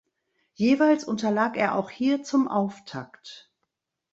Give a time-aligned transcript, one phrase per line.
[0.55, 3.51] Jeweils unterlag er auch hier zum Auftakt.